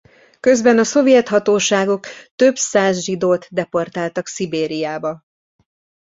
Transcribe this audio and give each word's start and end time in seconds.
Közben 0.39 0.77
a 0.77 0.83
szovjet 0.83 1.27
hatóságok 1.27 2.03
több 2.35 2.55
száz 2.55 3.03
zsidót 3.03 3.47
deportáltak 3.53 4.27
Szibériába. 4.27 5.23